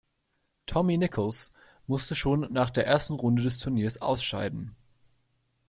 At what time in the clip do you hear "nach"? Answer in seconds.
2.51-2.71